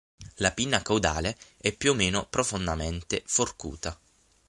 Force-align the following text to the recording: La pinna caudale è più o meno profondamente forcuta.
La 0.37 0.49
pinna 0.51 0.81
caudale 0.81 1.37
è 1.57 1.71
più 1.73 1.91
o 1.91 1.93
meno 1.93 2.25
profondamente 2.27 3.21
forcuta. 3.27 3.95